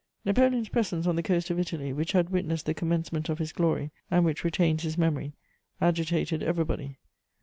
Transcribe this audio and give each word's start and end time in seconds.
Napoleon's 0.25 0.69
presence 0.69 1.05
on 1.05 1.15
the 1.15 1.21
coast 1.21 1.51
of 1.51 1.59
Italy, 1.59 1.93
which 1.93 2.13
had 2.13 2.31
witnessed 2.31 2.65
the 2.65 2.73
commencement 2.73 3.29
of 3.29 3.37
his 3.37 3.53
glory 3.53 3.91
and 4.09 4.25
which 4.25 4.43
retains 4.43 4.81
his 4.81 4.97
memory, 4.97 5.33
agitated 5.79 6.41
everybody. 6.41 6.97